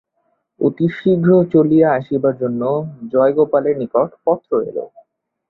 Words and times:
অতি 0.59 0.87
শীঘ্র 0.95 1.29
চলিয়া 1.53 1.87
আসিবার 1.99 2.35
জন্য 2.41 2.61
জয়গোপালের 3.11 3.75
নিকট 3.81 4.09
পত্র 4.25 4.51
গেল। 4.65 4.77